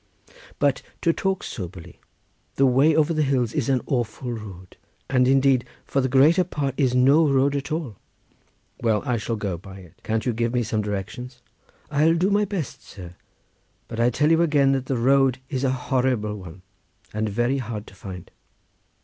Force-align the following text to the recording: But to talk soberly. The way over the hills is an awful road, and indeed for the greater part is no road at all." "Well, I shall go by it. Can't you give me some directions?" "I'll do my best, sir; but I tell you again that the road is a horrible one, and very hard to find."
But 0.57 0.81
to 1.03 1.13
talk 1.13 1.43
soberly. 1.43 1.99
The 2.55 2.65
way 2.65 2.95
over 2.95 3.13
the 3.13 3.21
hills 3.21 3.53
is 3.53 3.69
an 3.69 3.81
awful 3.85 4.33
road, 4.33 4.75
and 5.11 5.27
indeed 5.27 5.63
for 5.85 6.01
the 6.01 6.09
greater 6.09 6.43
part 6.43 6.73
is 6.75 6.95
no 6.95 7.27
road 7.29 7.55
at 7.55 7.71
all." 7.71 7.97
"Well, 8.81 9.03
I 9.05 9.17
shall 9.17 9.35
go 9.35 9.59
by 9.59 9.77
it. 9.77 10.01
Can't 10.03 10.25
you 10.25 10.33
give 10.33 10.55
me 10.55 10.63
some 10.63 10.81
directions?" 10.81 11.43
"I'll 11.91 12.15
do 12.15 12.31
my 12.31 12.45
best, 12.45 12.81
sir; 12.83 13.13
but 13.87 13.99
I 13.99 14.09
tell 14.09 14.31
you 14.31 14.41
again 14.41 14.71
that 14.71 14.87
the 14.87 14.97
road 14.97 15.37
is 15.49 15.63
a 15.63 15.69
horrible 15.69 16.35
one, 16.35 16.63
and 17.13 17.29
very 17.29 17.59
hard 17.59 17.85
to 17.85 17.93
find." 17.93 18.31